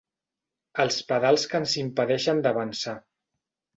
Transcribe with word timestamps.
Els 0.83 0.97
pedals 1.11 1.45
que 1.51 1.59
ens 1.61 1.75
impedeixen 1.85 2.43
d'avançar. 2.49 2.97